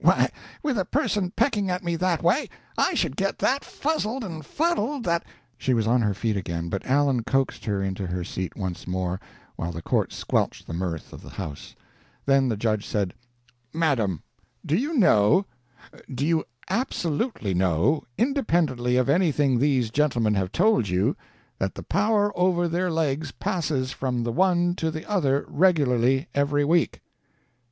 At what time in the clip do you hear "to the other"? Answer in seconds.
24.77-25.45